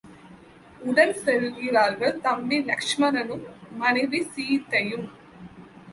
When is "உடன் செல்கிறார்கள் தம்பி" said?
0.81-2.57